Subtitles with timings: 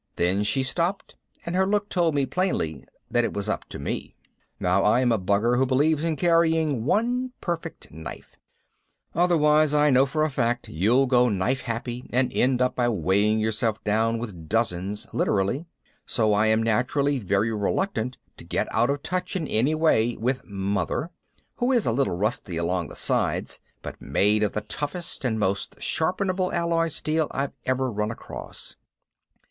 [0.15, 1.15] Then she stopped
[1.45, 4.15] and her look told me plainly that it was up to me.
[4.59, 8.35] Now I am a bugger who believes in carrying one perfect knife
[9.13, 13.39] otherwise, I know for a fact, you'll go knife happy and end up by weighing
[13.39, 15.67] yourself down with dozens, literally.
[16.07, 20.43] So I am naturally very reluctant to get out of touch in any way with
[20.47, 21.11] Mother,
[21.57, 25.79] who is a little rusty along the sides but made of the toughest and most
[25.79, 28.75] sharpenable alloy steel I've ever run across.